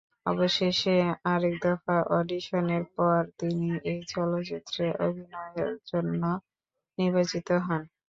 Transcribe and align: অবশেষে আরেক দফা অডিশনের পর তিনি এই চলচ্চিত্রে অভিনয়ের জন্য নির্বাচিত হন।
অবশেষে 0.25 0.95
আরেক 1.25 1.55
দফা 1.65 1.97
অডিশনের 2.17 2.83
পর 2.95 3.19
তিনি 3.39 3.61
এই 3.91 3.99
চলচ্চিত্রে 4.11 4.85
অভিনয়ের 5.05 5.57
জন্য 5.89 6.21
নির্বাচিত 6.97 7.47
হন। 7.59 7.81